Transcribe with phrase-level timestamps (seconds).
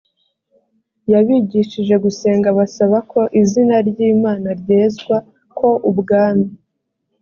[1.11, 5.17] yabigishije gusenga basaba ko izina ry imana ryezwa
[5.57, 6.47] ko ubwami